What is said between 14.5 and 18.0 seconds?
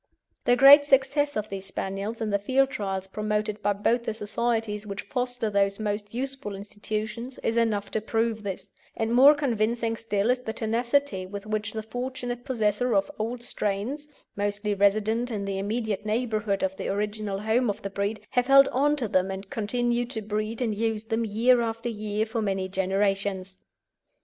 residents in the immediate neighbourhood of the original home of the